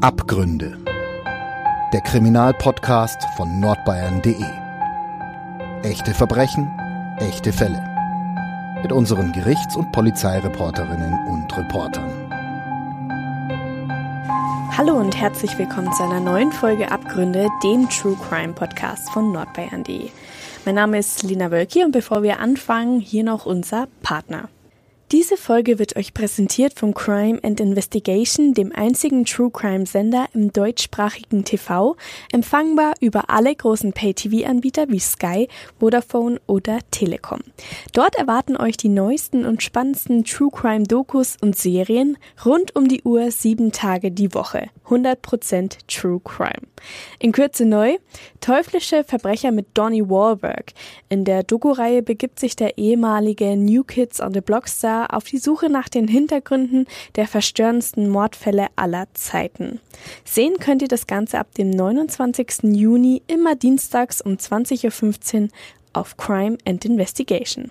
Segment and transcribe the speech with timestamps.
[0.00, 0.78] Abgründe.
[1.92, 4.44] Der Kriminalpodcast von nordbayern.de.
[5.82, 6.70] Echte Verbrechen,
[7.18, 7.82] echte Fälle.
[8.80, 12.08] Mit unseren Gerichts- und Polizeireporterinnen und Reportern.
[14.76, 20.10] Hallo und herzlich willkommen zu einer neuen Folge Abgründe, dem True Crime Podcast von nordbayern.de.
[20.64, 24.48] Mein Name ist Lina Wölki und bevor wir anfangen, hier noch unser Partner.
[25.10, 30.52] Diese Folge wird euch präsentiert von Crime and Investigation, dem einzigen True Crime Sender im
[30.52, 31.96] deutschsprachigen TV,
[32.30, 35.48] empfangbar über alle großen Pay-TV-Anbieter wie Sky,
[35.80, 37.40] Vodafone oder Telekom.
[37.94, 43.00] Dort erwarten euch die neuesten und spannendsten True Crime Dokus und Serien rund um die
[43.04, 44.68] Uhr sieben Tage die Woche.
[44.88, 46.68] 100% True Crime.
[47.18, 47.96] In Kürze neu,
[48.40, 50.72] teuflische Verbrecher mit Donnie Wahlberg.
[51.08, 55.38] In der Doku-Reihe begibt sich der ehemalige New Kids on the Block Star auf die
[55.38, 59.80] Suche nach den Hintergründen der verstörendsten Mordfälle aller Zeiten.
[60.24, 62.74] Sehen könnt ihr das Ganze ab dem 29.
[62.74, 65.48] Juni immer dienstags um 20.15 Uhr
[65.92, 67.70] auf Crime and Investigation.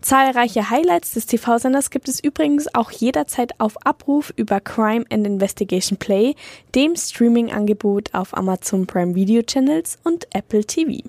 [0.00, 5.98] Zahlreiche Highlights des TV-Senders gibt es übrigens auch jederzeit auf Abruf über Crime and Investigation
[5.98, 6.34] Play,
[6.74, 11.06] dem Streaming-Angebot auf Amazon Prime Video Channels und Apple TV.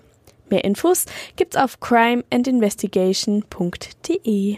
[0.50, 4.58] Mehr Infos gibt's auf crimeandinvestigation.de.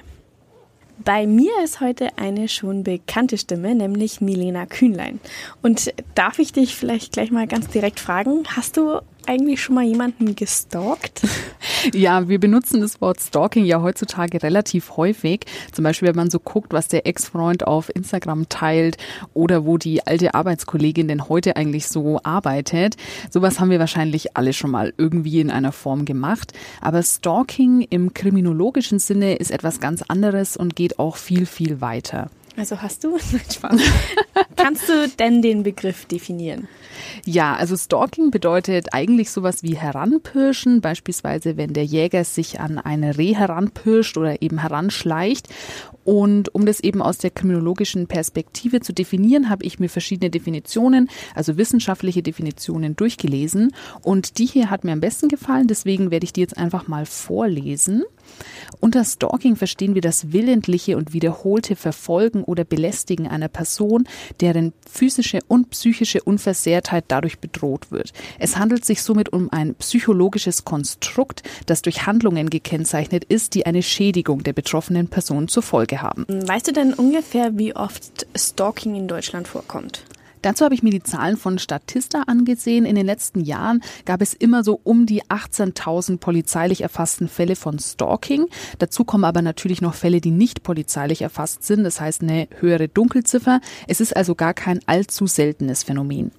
[1.04, 5.20] Bei mir ist heute eine schon bekannte Stimme, nämlich Milena Kühnlein.
[5.62, 9.00] Und darf ich dich vielleicht gleich mal ganz direkt fragen, hast du
[9.32, 11.22] eigentlich schon mal jemanden gestalkt?
[11.96, 15.46] Ja, wir benutzen das Wort Stalking ja heutzutage relativ häufig.
[15.72, 18.98] Zum Beispiel, wenn man so guckt, was der Ex-Freund auf Instagram teilt
[19.34, 22.98] oder wo die alte Arbeitskollegin denn heute eigentlich so arbeitet.
[23.32, 26.54] Sowas haben wir wahrscheinlich alle schon mal irgendwie in einer Form gemacht.
[26.82, 32.30] Aber Stalking im kriminologischen Sinne ist etwas ganz anderes und geht auch viel, viel weiter.
[32.58, 33.18] Also hast du?
[33.52, 33.82] Spaß.
[34.56, 36.68] Kannst du denn den Begriff definieren?
[37.25, 43.18] Ja, also Stalking bedeutet eigentlich sowas wie heranpirschen, beispielsweise wenn der Jäger sich an eine
[43.18, 45.47] Reh heranpirscht oder eben heranschleicht.
[46.03, 51.09] Und um das eben aus der kriminologischen Perspektive zu definieren, habe ich mir verschiedene Definitionen,
[51.35, 53.72] also wissenschaftliche Definitionen durchgelesen.
[54.01, 57.06] Und die hier hat mir am besten gefallen, deswegen werde ich die jetzt einfach mal
[57.06, 58.03] vorlesen.
[58.80, 64.07] Unter Stalking verstehen wir das willentliche und wiederholte Verfolgen oder Belästigen einer Person,
[64.40, 68.14] deren physische und psychische Unversehrtheit dadurch bedroht wird.
[68.40, 73.84] Es handelt sich somit um ein psychologisches Konstrukt, das durch Handlungen gekennzeichnet ist, die eine
[73.84, 76.25] Schädigung der betroffenen Person zur Folge haben.
[76.28, 80.03] Weißt du denn ungefähr, wie oft Stalking in Deutschland vorkommt?
[80.42, 82.86] Dazu habe ich mir die Zahlen von Statista angesehen.
[82.86, 87.78] In den letzten Jahren gab es immer so um die 18.000 polizeilich erfassten Fälle von
[87.78, 88.48] Stalking.
[88.80, 91.84] Dazu kommen aber natürlich noch Fälle, die nicht polizeilich erfasst sind.
[91.84, 93.62] Das heißt eine höhere Dunkelziffer.
[93.88, 96.31] Es ist also gar kein allzu seltenes Phänomen.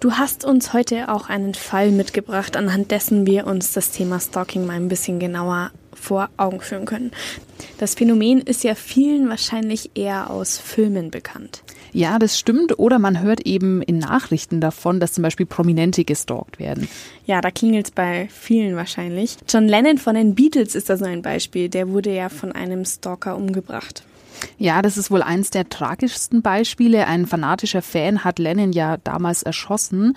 [0.00, 4.66] Du hast uns heute auch einen Fall mitgebracht, anhand dessen wir uns das Thema Stalking
[4.66, 7.10] mal ein bisschen genauer vor Augen führen können.
[7.78, 11.62] Das Phänomen ist ja vielen wahrscheinlich eher aus Filmen bekannt.
[11.92, 12.78] Ja, das stimmt.
[12.78, 16.88] Oder man hört eben in Nachrichten davon, dass zum Beispiel Prominente gestalkt werden.
[17.26, 19.36] Ja, da klingelt es bei vielen wahrscheinlich.
[19.48, 21.68] John Lennon von den Beatles ist da so ein Beispiel.
[21.68, 24.04] Der wurde ja von einem Stalker umgebracht.
[24.58, 27.06] Ja, das ist wohl eines der tragischsten Beispiele.
[27.06, 30.16] Ein fanatischer Fan hat Lennon ja damals erschossen.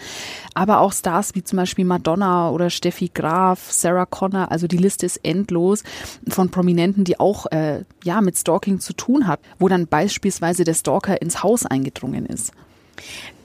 [0.53, 5.05] Aber auch Stars wie zum Beispiel Madonna oder Steffi Graf, Sarah Connor, also die Liste
[5.05, 5.83] ist endlos
[6.27, 10.73] von Prominenten, die auch äh, ja mit Stalking zu tun hat, wo dann beispielsweise der
[10.73, 12.51] Stalker ins Haus eingedrungen ist.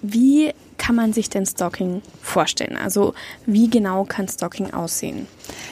[0.03, 2.77] Wie kann man sich denn Stalking vorstellen?
[2.77, 3.15] Also
[3.47, 5.27] wie genau kann Stalking aussehen?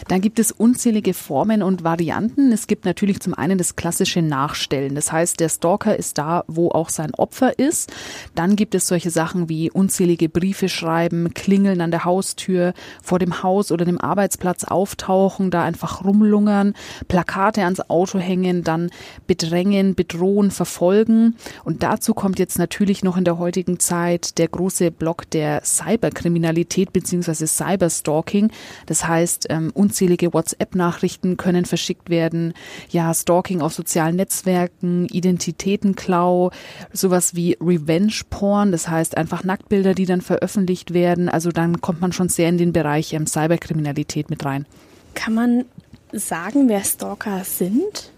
[0.09, 2.53] Da gibt es unzählige Formen und Varianten.
[2.53, 4.95] Es gibt natürlich zum einen das klassische Nachstellen.
[4.95, 7.93] Das heißt, der Stalker ist da, wo auch sein Opfer ist.
[8.35, 13.43] Dann gibt es solche Sachen wie unzählige Briefe schreiben, klingeln an der Haustür, vor dem
[13.43, 16.75] Haus oder dem Arbeitsplatz auftauchen, da einfach rumlungern,
[17.09, 18.91] Plakate ans Auto hängen, dann
[19.27, 21.37] bedrängen, bedrohen, verfolgen.
[21.65, 26.93] Und dazu kommt jetzt natürlich noch in der heutigen Zeit der große Block der Cyberkriminalität
[26.93, 27.47] bzw.
[27.47, 28.51] Cyberstalking.
[28.87, 32.55] Das heißt, ähm, unzählige WhatsApp-Nachrichten können verschickt werden.
[32.91, 36.51] Ja, Stalking auf sozialen Netzwerken, Identitätenklau,
[36.93, 41.29] sowas wie Revenge-Porn, das heißt einfach Nacktbilder, die dann veröffentlicht werden.
[41.29, 44.67] Also dann kommt man schon sehr in den Bereich ähm, Cyberkriminalität mit rein.
[45.15, 45.65] Kann man
[46.13, 48.13] sagen, wer Stalker sind?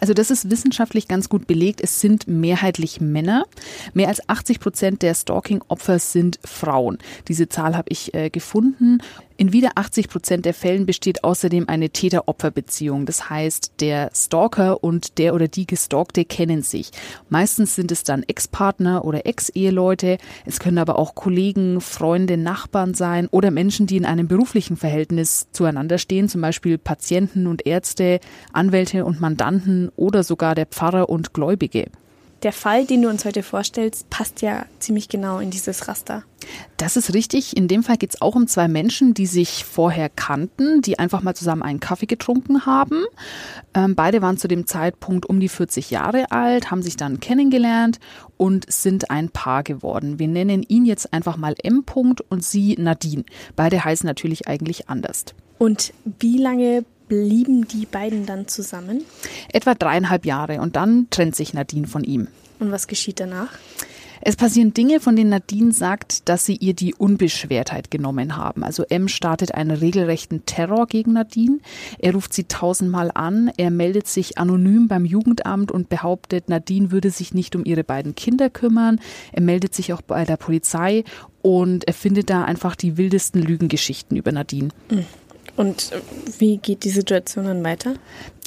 [0.00, 1.80] Also das ist wissenschaftlich ganz gut belegt.
[1.80, 3.44] Es sind mehrheitlich Männer.
[3.94, 6.98] Mehr als 80 Prozent der Stalking-Opfer sind Frauen.
[7.28, 9.00] Diese Zahl habe ich äh, gefunden.
[9.40, 13.06] In wieder 80 Prozent der Fällen besteht außerdem eine Täter-Opfer-Beziehung.
[13.06, 16.90] Das heißt, der Stalker und der oder die Gestalkte kennen sich.
[17.28, 20.18] Meistens sind es dann Ex-Partner oder Ex-Eheleute.
[20.44, 25.46] Es können aber auch Kollegen, Freunde, Nachbarn sein oder Menschen, die in einem beruflichen Verhältnis
[25.52, 28.18] zueinander stehen, zum Beispiel Patienten und Ärzte,
[28.52, 31.86] Anwälte und Mandanten oder sogar der Pfarrer und Gläubige.
[32.44, 36.22] Der Fall, den du uns heute vorstellst, passt ja ziemlich genau in dieses Raster.
[36.76, 37.56] Das ist richtig.
[37.56, 41.22] In dem Fall geht es auch um zwei Menschen, die sich vorher kannten, die einfach
[41.22, 43.04] mal zusammen einen Kaffee getrunken haben.
[43.74, 47.98] Ähm, beide waren zu dem Zeitpunkt um die 40 Jahre alt, haben sich dann kennengelernt
[48.36, 50.20] und sind ein Paar geworden.
[50.20, 51.84] Wir nennen ihn jetzt einfach mal M.
[52.28, 53.24] und sie Nadine.
[53.56, 55.24] Beide heißen natürlich eigentlich anders.
[55.58, 59.04] Und wie lange blieben die beiden dann zusammen?
[59.52, 62.28] Etwa dreieinhalb Jahre und dann trennt sich Nadine von ihm.
[62.60, 63.50] Und was geschieht danach?
[64.20, 68.64] Es passieren Dinge, von denen Nadine sagt, dass sie ihr die Unbeschwertheit genommen haben.
[68.64, 71.60] Also M startet einen regelrechten Terror gegen Nadine.
[71.98, 73.50] Er ruft sie tausendmal an.
[73.56, 78.14] Er meldet sich anonym beim Jugendamt und behauptet, Nadine würde sich nicht um ihre beiden
[78.14, 79.00] Kinder kümmern.
[79.32, 81.04] Er meldet sich auch bei der Polizei
[81.40, 84.70] und er findet da einfach die wildesten Lügengeschichten über Nadine.
[84.90, 85.06] Mhm.
[85.58, 85.90] Und
[86.38, 87.96] wie geht die Situation dann weiter?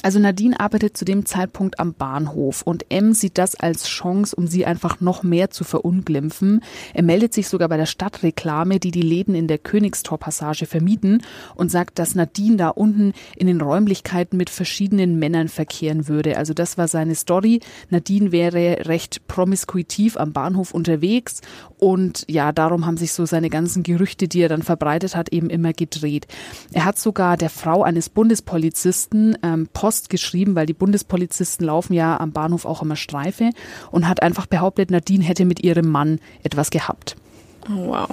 [0.02, 4.48] Also Nadine arbeitet zu dem Zeitpunkt am Bahnhof und M sieht das als Chance, um
[4.48, 6.60] sie einfach noch mehr zu verunglimpfen.
[6.92, 11.22] Er meldet sich sogar bei der Stadtreklame, die die Läden in der Königstorpassage vermieten
[11.54, 16.36] und sagt, dass Nadine da unten in den Räumlichkeiten mit verschiedenen Männern verkehren würde.
[16.36, 17.60] Also das war seine Story.
[17.90, 21.42] Nadine wäre recht promiskuitiv am Bahnhof unterwegs
[21.78, 25.50] und ja, darum haben sich so seine ganzen Gerüchte, die er dann verbreitet hat, eben
[25.50, 26.26] immer gedreht.
[26.72, 32.18] Er hat sogar der Frau eines Bundespolizisten ähm, Post geschrieben, weil die Bundespolizisten laufen ja
[32.18, 33.50] am Bahnhof auch immer Streife
[33.90, 37.14] und hat einfach behauptet, Nadine hätte mit ihrem Mann etwas gehabt.
[37.68, 38.08] Oh, wow.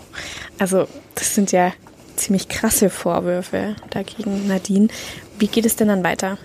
[0.57, 1.71] Also das sind ja
[2.17, 4.89] ziemlich krasse Vorwürfe dagegen Nadine.
[5.39, 6.37] Wie geht es denn dann weiter?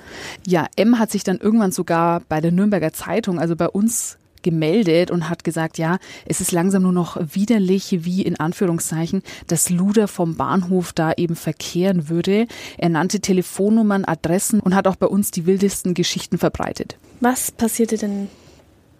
[0.46, 5.10] Ja, M hat sich dann irgendwann sogar bei der Nürnberger Zeitung, also bei uns gemeldet
[5.10, 10.06] und hat gesagt, ja, es ist langsam nur noch widerlich, wie in Anführungszeichen das Luder
[10.06, 12.46] vom Bahnhof da eben verkehren würde.
[12.78, 16.96] Er nannte Telefonnummern, Adressen und hat auch bei uns die wildesten Geschichten verbreitet.
[17.20, 18.28] Was passierte denn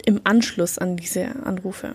[0.05, 1.93] im Anschluss an diese Anrufe?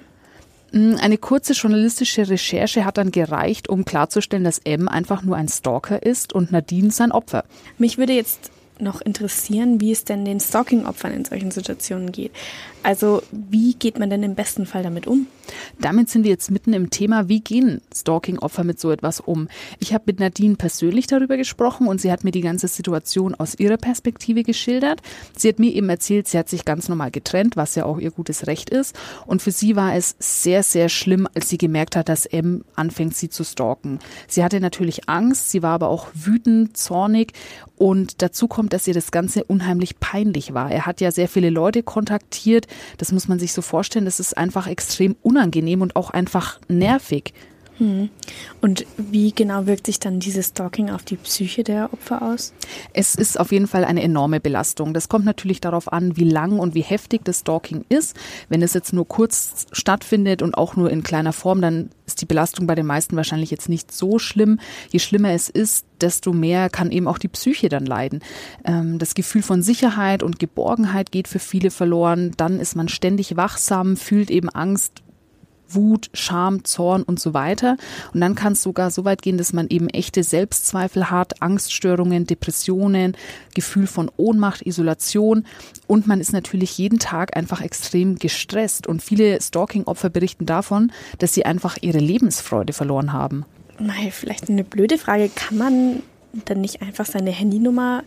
[0.72, 5.48] Hm, eine kurze journalistische Recherche hat dann gereicht, um klarzustellen, dass M einfach nur ein
[5.48, 7.46] Stalker ist und Nadine sein Opfer.
[7.78, 8.52] Mich würde jetzt
[8.82, 12.32] noch interessieren, wie es denn den Stalking-Opfern in solchen Situationen geht.
[12.82, 15.28] Also wie geht man denn im besten Fall damit um?
[15.80, 19.50] Damit sind wir jetzt mitten im Thema, wie gehen Stalking-Opfer mit so etwas um?
[19.80, 23.56] Ich habe mit Nadine persönlich darüber gesprochen und sie hat mir die ganze Situation aus
[23.56, 25.02] ihrer Perspektive geschildert.
[25.36, 28.12] Sie hat mir eben erzählt, sie hat sich ganz normal getrennt, was ja auch ihr
[28.12, 28.96] gutes Recht ist.
[29.26, 33.16] Und für sie war es sehr, sehr schlimm, als sie gemerkt hat, dass M anfängt,
[33.16, 34.00] sie zu stalken.
[34.28, 37.34] Sie hatte natürlich Angst, sie war aber auch wütend, zornig
[37.76, 40.72] und dazu kommt, dass ihr das Ganze unheimlich peinlich war.
[40.72, 42.68] Er hat ja sehr viele Leute kontaktiert,
[42.98, 44.06] das muss man sich so vorstellen.
[44.06, 47.34] Das ist einfach extrem unangenehm und auch einfach nervig.
[47.80, 48.10] Hm.
[48.60, 52.54] Und wie genau wirkt sich dann dieses Stalking auf die Psyche der Opfer aus?
[52.94, 54.94] Es ist auf jeden Fall eine enorme Belastung.
[54.94, 58.18] Das kommt natürlich darauf an, wie lang und wie heftig das Stalking ist.
[58.50, 62.26] Wenn es jetzt nur kurz stattfindet und auch nur in kleiner Form, dann ist die
[62.26, 64.60] Belastung bei den meisten wahrscheinlich jetzt nicht so schlimm.
[64.90, 68.20] Je schlimmer es ist, desto mehr kann eben auch die Psyche dann leiden.
[68.66, 72.32] Ähm, das Gefühl von Sicherheit und Geborgenheit geht für viele verloren.
[72.36, 75.02] Dann ist man ständig wachsam, fühlt eben Angst,
[75.74, 77.78] Wut, Scham, Zorn und so weiter.
[78.14, 82.26] Und dann kann es sogar so weit gehen, dass man eben echte Selbstzweifel hat, Angststörungen,
[82.26, 83.16] Depressionen,
[83.56, 85.46] Gefühl von Ohnmacht, Isolation.
[85.88, 88.88] Und man ist natürlich jeden Tag einfach extrem gestresst.
[88.88, 93.46] Und viele Stalking-Opfer berichten davon, dass sie einfach ihre Lebensfreude verloren haben.
[93.80, 95.30] Mal vielleicht eine blöde Frage.
[95.34, 96.04] Kann man
[96.46, 98.04] dann nicht einfach seine Handynummer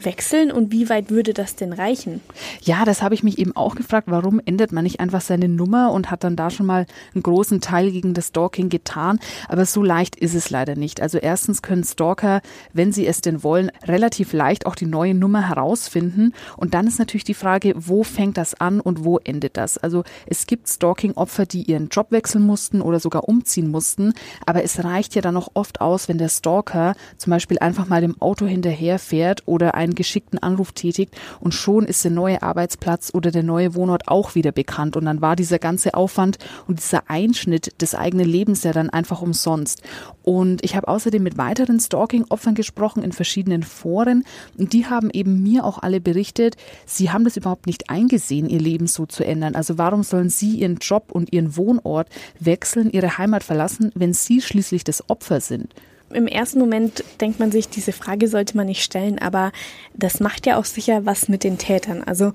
[0.00, 2.20] wechseln und wie weit würde das denn reichen?
[2.62, 4.08] Ja, das habe ich mich eben auch gefragt.
[4.10, 7.60] Warum ändert man nicht einfach seine Nummer und hat dann da schon mal einen großen
[7.60, 9.18] Teil gegen das Stalking getan?
[9.48, 11.00] Aber so leicht ist es leider nicht.
[11.00, 12.40] Also erstens können Stalker,
[12.72, 16.32] wenn sie es denn wollen, relativ leicht auch die neue Nummer herausfinden.
[16.56, 19.78] Und dann ist natürlich die Frage, wo fängt das an und wo endet das?
[19.78, 24.12] Also es gibt Stalking-Opfer, die ihren Job wechseln mussten oder sogar umziehen mussten.
[24.46, 28.00] Aber es reicht ja dann auch oft aus, wenn der Stalker zum Beispiel einfach mal
[28.00, 33.30] dem Auto hinterherfährt oder einen geschickten Anruf tätigt und schon ist der neue Arbeitsplatz oder
[33.30, 37.80] der neue Wohnort auch wieder bekannt und dann war dieser ganze Aufwand und dieser Einschnitt
[37.80, 39.82] des eigenen Lebens ja dann einfach umsonst.
[40.22, 44.24] Und ich habe außerdem mit weiteren Stalking-Opfern gesprochen in verschiedenen Foren
[44.58, 48.60] und die haben eben mir auch alle berichtet, sie haben das überhaupt nicht eingesehen, ihr
[48.60, 49.54] Leben so zu ändern.
[49.54, 52.08] Also warum sollen sie ihren Job und ihren Wohnort
[52.40, 55.74] wechseln, ihre Heimat verlassen, wenn sie schließlich das Opfer sind?
[56.14, 59.52] Im ersten Moment denkt man sich, diese Frage sollte man nicht stellen, aber
[59.94, 62.02] das macht ja auch sicher was mit den Tätern.
[62.02, 62.32] Also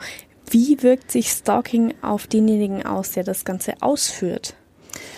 [0.50, 4.56] wie wirkt sich Stalking auf denjenigen aus, der das Ganze ausführt?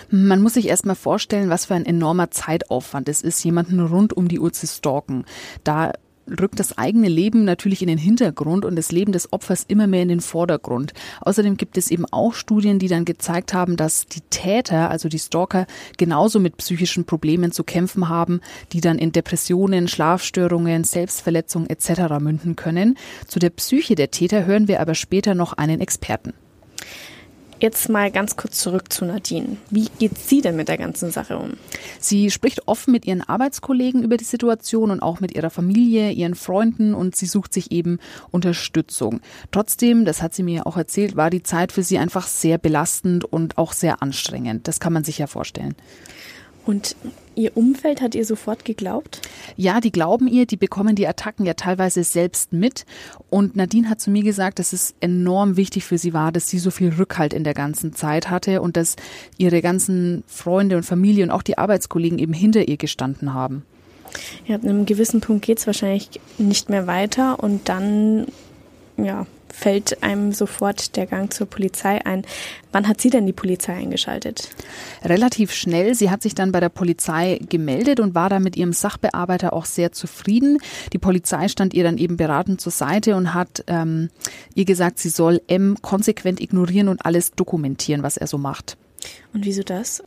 [0.10, 4.27] Man muss sich erstmal vorstellen, was für ein enormer Zeitaufwand es ist, jemanden rund um
[4.27, 5.25] die Uhr zu stalken.
[5.63, 5.94] Da
[6.40, 10.04] rückt das eigene Leben natürlich in den Hintergrund und das Leben des Opfers immer mehr
[10.04, 10.94] in den Vordergrund.
[11.22, 15.20] Außerdem gibt es eben auch Studien, die dann gezeigt haben, dass die Täter, also die
[15.20, 15.66] Stalker,
[15.98, 22.20] genauso mit psychischen Problemen zu kämpfen haben, die dann in Depressionen, Schlafstörungen, Selbstverletzungen etc.
[22.20, 22.98] münden können.
[23.28, 26.34] Zu der Psyche der Täter hören wir aber später noch einen Experten.
[27.62, 29.58] Jetzt mal ganz kurz zurück zu Nadine.
[29.70, 31.51] Wie geht sie denn mit der ganzen Sache um?
[32.00, 36.34] Sie spricht offen mit ihren Arbeitskollegen über die Situation und auch mit ihrer Familie, ihren
[36.34, 38.00] Freunden und sie sucht sich eben
[38.32, 39.22] Unterstützung.
[39.51, 43.25] Trotzdem, das hat sie mir auch erzählt, war die Zeit für sie einfach sehr belastend
[43.25, 44.68] und auch sehr anstrengend.
[44.68, 45.75] Das kann man sich ja vorstellen.
[46.65, 46.96] Und
[47.36, 49.22] Ihr Umfeld hat ihr sofort geglaubt?
[49.56, 52.86] Ja, die glauben ihr, die bekommen die Attacken ja teilweise selbst mit.
[53.30, 56.60] Und Nadine hat zu mir gesagt, dass es enorm wichtig für sie war, dass sie
[56.60, 58.96] so viel Rückhalt in der ganzen Zeit hatte und dass
[59.38, 63.64] ihre ganzen Freunde und Familie und auch die Arbeitskollegen eben hinter ihr gestanden haben.
[64.46, 68.28] Ja, ab einem gewissen Punkt geht es wahrscheinlich nicht mehr weiter und dann
[68.98, 72.24] ja, fällt einem sofort der Gang zur Polizei ein.
[72.72, 74.50] Wann hat sie denn die Polizei eingeschaltet?
[75.03, 75.96] Relativ schnell.
[75.96, 79.65] Sie hat sich dann bei der Polizei gemeldet und war da mit ihrem Sachbearbeiter auch
[79.65, 80.58] sehr zufrieden.
[80.93, 84.10] Die Polizei stand ihr dann eben beratend zur Seite und hat ähm,
[84.55, 88.77] ihr gesagt, sie soll M konsequent ignorieren und alles dokumentieren, was er so macht.
[89.34, 90.03] Und wieso das?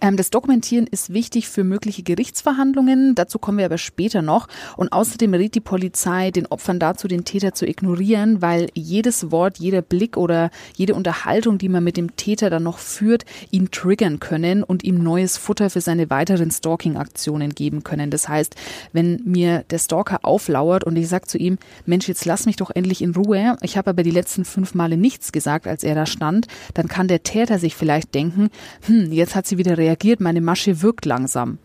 [0.00, 3.14] Ähm, das Dokumentieren ist wichtig für mögliche Gerichtsverhandlungen.
[3.14, 4.48] Dazu kommen wir aber später noch.
[4.76, 9.58] Und außerdem rät die Polizei den Opfern dazu, den Täter zu ignorieren, weil jedes Wort,
[9.58, 14.20] jeder Blick oder jede Unterhaltung, die man mit dem Täter dann noch führt, ihn triggern
[14.20, 18.10] können und ihm neues Futter für seine weiteren Stalking-Aktionen geben können.
[18.10, 18.54] Das heißt,
[18.92, 22.70] wenn mir der Stalker auflauert und ich sage zu ihm, Mensch, jetzt lass mich doch
[22.74, 23.56] endlich in Ruhe.
[23.62, 27.08] Ich habe aber die letzten fünf Male nichts gesagt, als er da stand, dann kann
[27.08, 28.50] der Täter sich vielleicht denken,
[28.86, 31.58] hm, jetzt hat sie wieder reagiert, meine Masche wirkt langsam.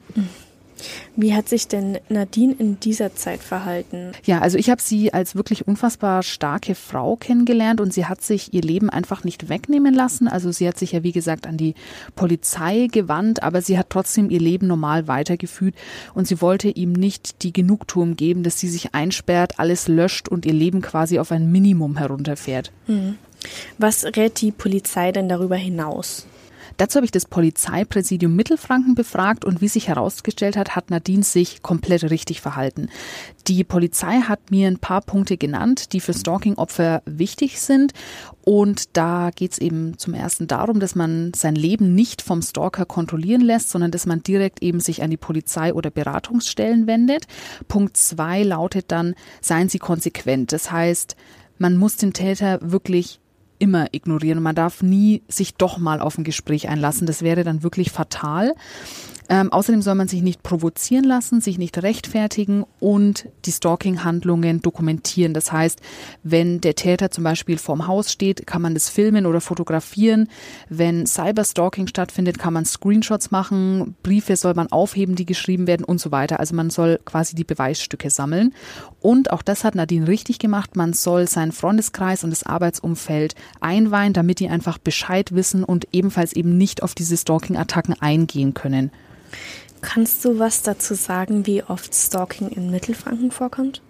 [1.15, 4.11] Wie hat sich denn Nadine in dieser Zeit verhalten?
[4.23, 8.53] Ja, also ich habe sie als wirklich unfassbar starke Frau kennengelernt und sie hat sich
[8.53, 10.27] ihr Leben einfach nicht wegnehmen lassen.
[10.27, 11.73] Also sie hat sich ja, wie gesagt, an die
[12.15, 15.75] Polizei gewandt, aber sie hat trotzdem ihr Leben normal weitergeführt
[16.13, 20.45] und sie wollte ihm nicht die Genugtuung geben, dass sie sich einsperrt, alles löscht und
[20.45, 22.71] ihr Leben quasi auf ein Minimum herunterfährt.
[22.85, 23.17] Hm.
[23.77, 26.25] Was rät die Polizei denn darüber hinaus?
[26.77, 31.63] Dazu habe ich das Polizeipräsidium Mittelfranken befragt und wie sich herausgestellt hat, hat Nadine sich
[31.63, 32.89] komplett richtig verhalten.
[33.47, 37.93] Die Polizei hat mir ein paar Punkte genannt, die für Stalking-Opfer wichtig sind.
[38.43, 42.85] Und da geht es eben zum ersten darum, dass man sein Leben nicht vom Stalker
[42.85, 47.25] kontrollieren lässt, sondern dass man direkt eben sich an die Polizei oder Beratungsstellen wendet.
[47.67, 50.53] Punkt zwei lautet dann, seien Sie konsequent.
[50.53, 51.15] Das heißt,
[51.57, 53.19] man muss den Täter wirklich
[53.59, 54.41] immer ignorieren.
[54.41, 57.07] Man darf nie sich doch mal auf ein Gespräch einlassen.
[57.07, 58.53] Das wäre dann wirklich fatal.
[59.29, 65.33] Ähm, außerdem soll man sich nicht provozieren lassen, sich nicht rechtfertigen und die Stalking-Handlungen dokumentieren.
[65.33, 65.81] Das heißt,
[66.23, 70.29] wenn der Täter zum Beispiel vorm Haus steht, kann man das filmen oder fotografieren.
[70.69, 75.99] Wenn Cyberstalking stattfindet, kann man Screenshots machen, Briefe soll man aufheben, die geschrieben werden und
[75.99, 76.39] so weiter.
[76.39, 78.53] Also man soll quasi die Beweisstücke sammeln.
[79.01, 80.75] Und auch das hat Nadine richtig gemacht.
[80.75, 86.33] Man soll seinen Freundeskreis und das Arbeitsumfeld einweihen, damit die einfach Bescheid wissen und ebenfalls
[86.33, 88.91] eben nicht auf diese Stalking-Attacken eingehen können.
[89.81, 93.81] Kannst du was dazu sagen, wie oft Stalking in Mittelfranken vorkommt?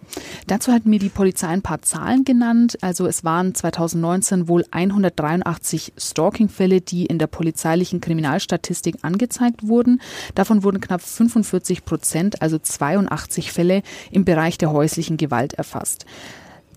[0.47, 2.77] Dazu hat mir die Polizei ein paar Zahlen genannt.
[2.81, 10.01] Also es waren 2019 wohl 183 Stalking-Fälle, die in der polizeilichen Kriminalstatistik angezeigt wurden.
[10.35, 16.05] Davon wurden knapp 45 Prozent, also 82 Fälle im Bereich der häuslichen Gewalt erfasst.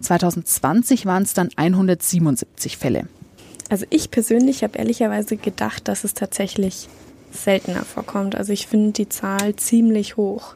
[0.00, 3.08] 2020 waren es dann 177 Fälle.
[3.68, 6.88] Also ich persönlich habe ehrlicherweise gedacht, dass es tatsächlich
[7.30, 8.36] seltener vorkommt.
[8.36, 10.54] Also ich finde die Zahl ziemlich hoch.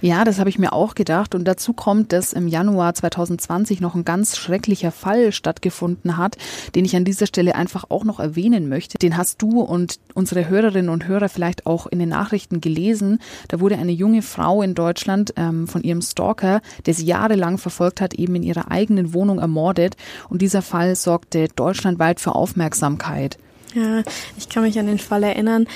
[0.00, 1.34] Ja, das habe ich mir auch gedacht.
[1.34, 6.36] Und dazu kommt, dass im Januar 2020 noch ein ganz schrecklicher Fall stattgefunden hat,
[6.74, 8.98] den ich an dieser Stelle einfach auch noch erwähnen möchte.
[8.98, 13.20] Den hast du und unsere Hörerinnen und Hörer vielleicht auch in den Nachrichten gelesen.
[13.48, 18.00] Da wurde eine junge Frau in Deutschland ähm, von ihrem Stalker, der sie jahrelang verfolgt
[18.00, 19.96] hat, eben in ihrer eigenen Wohnung ermordet.
[20.28, 23.36] Und dieser Fall sorgte deutschlandweit für Aufmerksamkeit.
[23.74, 24.02] Ja,
[24.36, 25.66] ich kann mich an den Fall erinnern.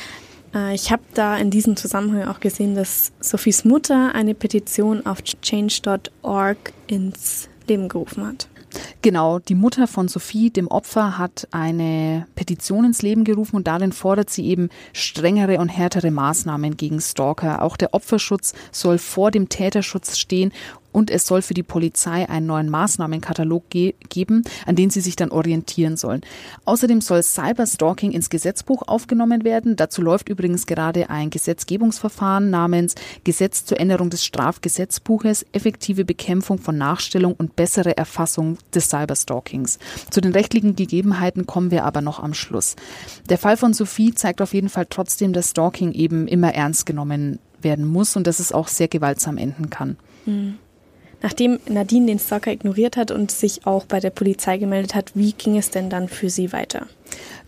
[0.55, 5.23] Äh, ich habe da in diesem Zusammenhang auch gesehen, dass Sophies Mutter eine Petition auf
[5.23, 8.49] change.org ins Leben gerufen hat.
[9.03, 13.93] Genau, die Mutter von Sophie, dem Opfer, hat eine Petition ins Leben gerufen und darin
[13.93, 17.63] fordert sie eben strengere und härtere Maßnahmen gegen Stalker.
[17.63, 20.53] Auch der Opferschutz soll vor dem Täterschutz stehen
[20.95, 25.17] und es soll für die Polizei einen neuen Maßnahmenkatalog ge geben, an den sie sich
[25.17, 26.21] dann orientieren sollen.
[26.65, 29.75] Außerdem soll Cyberstalking ins Gesetzbuch aufgenommen werden.
[29.75, 36.79] Dazu läuft übrigens gerade ein Gesetzgebungsverfahren namens Gesetz zur Änderung des Strafgesetzbuches, effektive Bekämpfung von
[36.79, 39.81] Nachstellung und bessere Erfassung des Cyberstalkings.
[40.11, 42.77] Zu den rechtlichen Gegebenheiten kommen wir aber noch am Schluss.
[43.29, 47.41] Der Fall von Sophie zeigt auf jeden Fall trotzdem, dass Stalking eben immer ernst genommen
[47.63, 49.97] werden muss und dass es auch sehr gewaltsam enden kann.
[50.27, 50.59] Mhm.
[51.23, 55.33] Nachdem Nadine den Stalker ignoriert hat und sich auch bei der Polizei gemeldet hat, wie
[55.33, 56.87] ging es denn dann für sie weiter?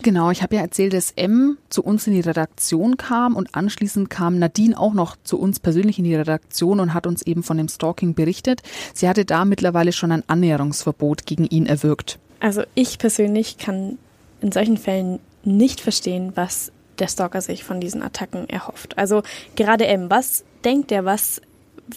[0.03, 4.09] Genau, ich habe ja erzählt, dass M zu uns in die Redaktion kam und anschließend
[4.09, 7.57] kam Nadine auch noch zu uns persönlich in die Redaktion und hat uns eben von
[7.57, 8.61] dem Stalking berichtet.
[8.93, 12.19] Sie hatte da mittlerweile schon ein Annäherungsverbot gegen ihn erwirkt.
[12.39, 13.97] Also ich persönlich kann
[14.41, 18.97] in solchen Fällen nicht verstehen, was der Stalker sich von diesen Attacken erhofft.
[18.97, 19.23] Also
[19.55, 21.41] gerade M, was denkt er, was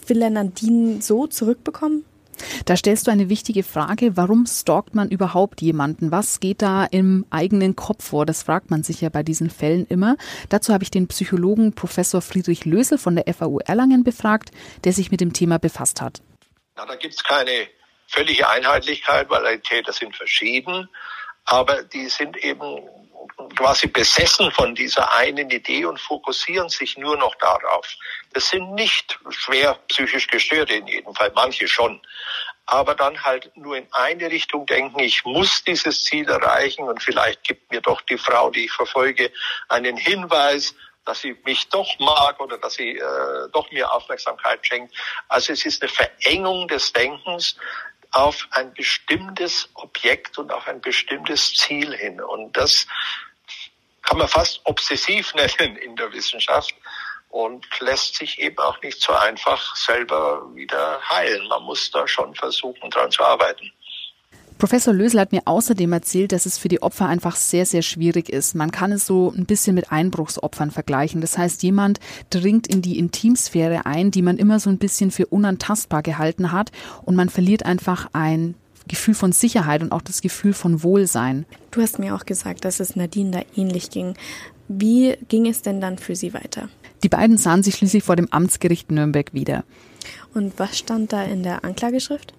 [0.07, 2.05] will er Nadine so zurückbekommen?
[2.65, 4.17] Da stellst du eine wichtige Frage.
[4.17, 6.11] Warum stalkt man überhaupt jemanden?
[6.11, 8.27] Was geht da im eigenen Kopf vor?
[8.27, 10.17] Das fragt man sich ja bei diesen Fällen immer.
[10.49, 14.51] Dazu habe ich den Psychologen Professor Friedrich Lösel von der FAU Erlangen befragt,
[14.85, 16.23] der sich mit dem Thema befasst hat.
[16.77, 17.69] Ja, da gibt es keine
[18.07, 20.89] völlige Einheitlichkeit, weil die Täter sind verschieden,
[21.45, 22.81] aber die sind eben
[23.49, 27.87] quasi besessen von dieser einen Idee und fokussieren sich nur noch darauf.
[28.33, 32.01] Das sind nicht schwer psychisch gestörte, in jedem Fall, manche schon.
[32.67, 37.43] Aber dann halt nur in eine Richtung denken, ich muss dieses Ziel erreichen und vielleicht
[37.45, 39.33] gibt mir doch die Frau, die ich verfolge,
[39.69, 44.95] einen Hinweis, dass sie mich doch mag oder dass sie äh, doch mir Aufmerksamkeit schenkt.
[45.29, 47.57] Also es ist eine Verengung des Denkens,
[48.13, 52.21] auf ein bestimmtes Objekt und auf ein bestimmtes Ziel hin.
[52.21, 52.87] Und das
[54.03, 56.75] kann man fast obsessiv nennen in der Wissenschaft
[57.29, 61.47] und lässt sich eben auch nicht so einfach selber wieder heilen.
[61.49, 63.71] Man muss da schon versuchen, dran zu arbeiten.
[64.61, 68.29] Professor Lösel hat mir außerdem erzählt, dass es für die Opfer einfach sehr, sehr schwierig
[68.29, 68.55] ist.
[68.55, 71.23] Man kann es so ein bisschen mit Einbruchsopfern vergleichen.
[71.23, 75.27] Das heißt, jemand dringt in die Intimsphäre ein, die man immer so ein bisschen für
[75.27, 78.55] unantastbar gehalten hat und man verliert einfach ein
[78.89, 81.47] Gefühl von Sicherheit und auch das Gefühl von Wohlsein.
[81.71, 84.15] Du hast mir auch gesagt, dass es Nadine da ähnlich ging.
[84.69, 86.69] Wie ging es denn dann für sie weiter?
[87.03, 89.65] Die beiden sahen sich schließlich vor dem Amtsgericht Nürnberg wieder.
[90.35, 92.35] Und was stand da in der Anklageschrift?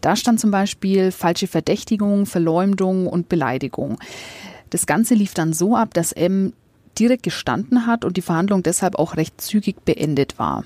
[0.00, 3.98] Da stand zum Beispiel falsche Verdächtigung, Verleumdung und Beleidigung.
[4.70, 6.52] Das Ganze lief dann so ab, dass M
[6.98, 10.64] direkt gestanden hat und die Verhandlung deshalb auch recht zügig beendet war.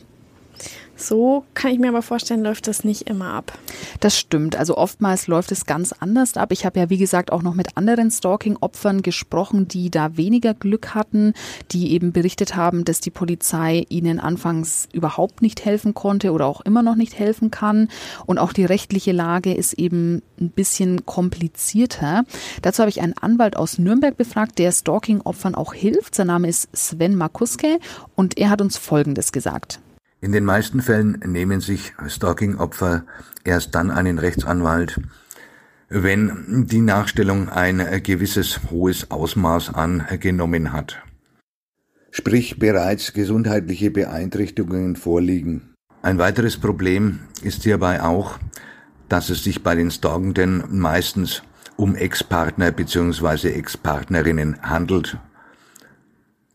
[0.97, 3.57] So kann ich mir aber vorstellen, läuft das nicht immer ab.
[4.01, 4.57] Das stimmt.
[4.57, 6.53] Also oftmals läuft es ganz anders ab.
[6.53, 10.95] Ich habe ja, wie gesagt, auch noch mit anderen Stalking-Opfern gesprochen, die da weniger Glück
[10.95, 11.35] hatten,
[11.71, 16.63] die eben berichtet haben, dass die Polizei ihnen anfangs überhaupt nicht helfen konnte oder auch
[16.63, 17.89] immer noch nicht helfen kann.
[18.25, 22.25] Und auch die rechtliche Lage ist eben ein bisschen komplizierter.
[22.63, 26.15] Dazu habe ich einen Anwalt aus Nürnberg befragt, der Stalking-Opfern auch hilft.
[26.15, 27.79] Sein Name ist Sven Markuske
[28.15, 29.81] und er hat uns Folgendes gesagt.
[30.27, 33.05] In den meisten Fällen nehmen sich Stalking-Opfer
[33.45, 35.01] erst dann einen Rechtsanwalt,
[35.89, 41.01] wenn die Nachstellung ein gewisses hohes Ausmaß angenommen hat.
[42.11, 45.75] Sprich bereits gesundheitliche Beeinträchtigungen vorliegen.
[46.03, 48.41] Ein weiteres Problem ist hierbei auch,
[49.09, 51.45] dass es sich bei den Stalkenden meistens
[51.77, 53.51] um Ex-Partner bzw.
[53.51, 55.19] Ex-Partnerinnen handelt.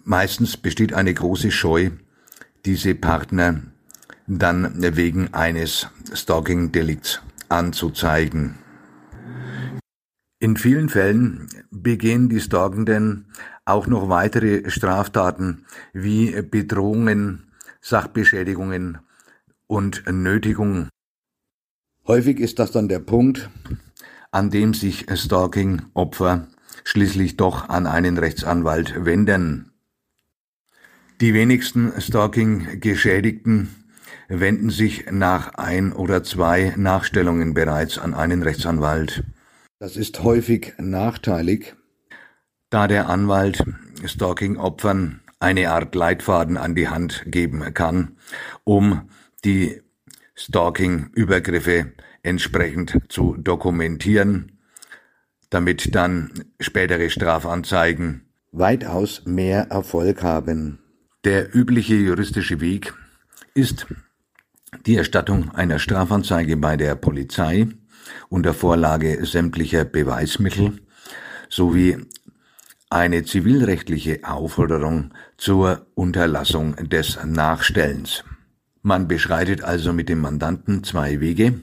[0.03, 1.91] Meistens besteht eine große Scheu,
[2.65, 3.61] diese Partner
[4.27, 8.55] dann wegen eines Stalking-Delikts anzuzeigen.
[10.39, 13.27] In vielen Fällen begehen die Stalkenden
[13.65, 18.99] auch noch weitere Straftaten wie Bedrohungen, Sachbeschädigungen
[19.67, 20.89] und Nötigung.
[22.07, 23.49] Häufig ist das dann der Punkt,
[24.31, 26.47] an dem sich Stalking-Opfer
[26.83, 29.70] schließlich doch an einen Rechtsanwalt wenden.
[31.21, 33.75] Die wenigsten Stalking-Geschädigten
[34.27, 39.23] wenden sich nach ein oder zwei Nachstellungen bereits an einen Rechtsanwalt.
[39.77, 41.75] Das ist häufig nachteilig,
[42.71, 43.63] da der Anwalt
[44.03, 48.17] Stalking-Opfern eine Art Leitfaden an die Hand geben kann,
[48.63, 49.07] um
[49.45, 49.79] die
[50.35, 51.91] Stalking-Übergriffe
[52.23, 54.57] entsprechend zu dokumentieren,
[55.51, 60.80] damit dann spätere Strafanzeigen weitaus mehr Erfolg haben.
[61.23, 62.95] Der übliche juristische Weg
[63.53, 63.85] ist
[64.87, 67.67] die Erstattung einer Strafanzeige bei der Polizei
[68.29, 70.79] unter Vorlage sämtlicher Beweismittel
[71.47, 71.97] sowie
[72.89, 78.23] eine zivilrechtliche Aufforderung zur Unterlassung des Nachstellens.
[78.81, 81.59] Man beschreitet also mit dem Mandanten zwei Wege.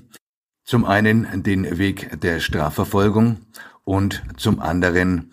[0.63, 3.39] Zum einen den Weg der Strafverfolgung
[3.83, 5.33] und zum anderen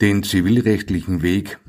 [0.00, 1.60] den zivilrechtlichen Weg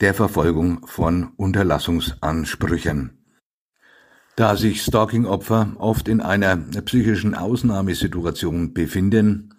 [0.00, 3.24] der Verfolgung von Unterlassungsansprüchen.
[4.36, 9.54] Da sich Stalking-Opfer oft in einer psychischen Ausnahmesituation befinden,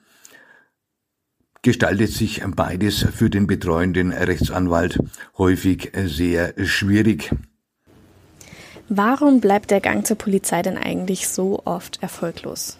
[1.62, 5.00] gestaltet sich beides für den betreuenden Rechtsanwalt
[5.38, 7.32] häufig sehr schwierig.
[8.90, 12.78] Warum bleibt der Gang zur Polizei denn eigentlich so oft erfolglos?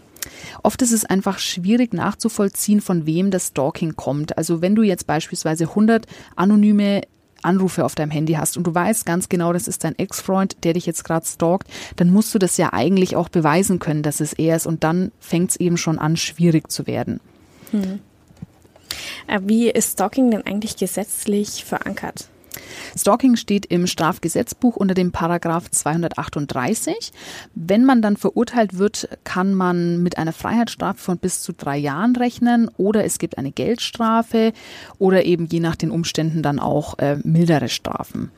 [0.62, 4.38] Oft ist es einfach schwierig nachzuvollziehen, von wem das Stalking kommt.
[4.38, 7.02] Also wenn du jetzt beispielsweise 100 anonyme
[7.46, 10.74] Anrufe auf deinem Handy hast und du weißt ganz genau, das ist dein Ex-Freund, der
[10.74, 14.34] dich jetzt gerade stalkt, dann musst du das ja eigentlich auch beweisen können, dass es
[14.34, 17.20] er ist und dann fängt es eben schon an, schwierig zu werden.
[17.72, 18.00] Hm.
[19.28, 22.30] Äh, wie ist Stalking denn eigentlich gesetzlich verankert?
[22.98, 27.12] Stalking steht im Strafgesetzbuch unter dem Paragraph 238.
[27.54, 32.16] Wenn man dann verurteilt wird, kann man mit einer Freiheitsstrafe von bis zu drei Jahren
[32.16, 34.54] rechnen oder es gibt eine Geldstrafe
[35.00, 38.32] oder eben je nach den Umständen dann auch äh, mildere Strafen.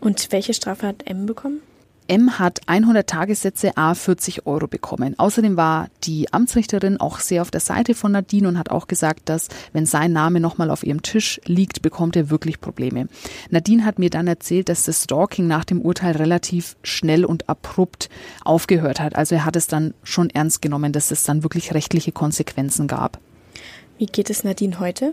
[0.00, 1.60] Und welche Strafe hat M bekommen?
[2.08, 5.14] M hat 100 Tagessätze A 40 Euro bekommen.
[5.18, 9.28] Außerdem war die Amtsrichterin auch sehr auf der Seite von Nadine und hat auch gesagt,
[9.28, 13.08] dass wenn sein Name nochmal auf ihrem Tisch liegt, bekommt er wirklich Probleme.
[13.50, 18.08] Nadine hat mir dann erzählt, dass das Stalking nach dem Urteil relativ schnell und abrupt
[18.42, 19.14] aufgehört hat.
[19.14, 23.18] Also er hat es dann schon ernst genommen, dass es dann wirklich rechtliche Konsequenzen gab.
[23.98, 25.12] Wie geht es Nadine heute?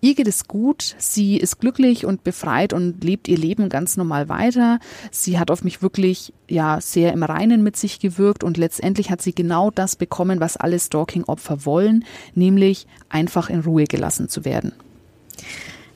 [0.00, 4.28] Ihr geht es gut, sie ist glücklich und befreit und lebt ihr Leben ganz normal
[4.28, 4.80] weiter.
[5.12, 9.22] Sie hat auf mich wirklich ja sehr im Reinen mit sich gewirkt und letztendlich hat
[9.22, 14.72] sie genau das bekommen, was alle Stalking-Opfer wollen, nämlich einfach in Ruhe gelassen zu werden.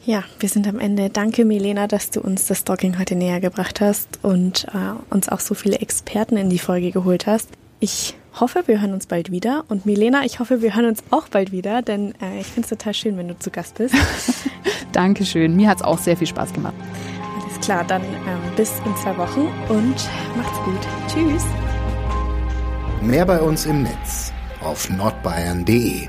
[0.05, 1.11] Ja, wir sind am Ende.
[1.11, 5.41] Danke, Milena, dass du uns das Stalking heute näher gebracht hast und äh, uns auch
[5.41, 7.49] so viele Experten in die Folge geholt hast.
[7.81, 9.65] Ich hoffe, wir hören uns bald wieder.
[9.69, 12.69] Und Milena, ich hoffe, wir hören uns auch bald wieder, denn äh, ich finde es
[12.71, 13.95] total schön, wenn du zu Gast bist.
[14.93, 15.57] Dankeschön.
[15.57, 16.75] Mir hat es auch sehr viel Spaß gemacht.
[17.43, 19.97] Alles klar, dann ähm, bis in zwei Wochen und
[20.37, 20.81] macht's gut.
[21.09, 21.45] Tschüss.
[23.03, 26.09] Mehr bei uns im Netz auf nordbayern.de